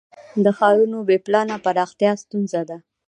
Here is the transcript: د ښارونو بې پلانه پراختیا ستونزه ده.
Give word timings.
د 0.43 0.45
ښارونو 0.57 0.97
بې 1.07 1.17
پلانه 1.25 1.55
پراختیا 1.65 2.11
ستونزه 2.23 2.61
ده. 2.69 2.77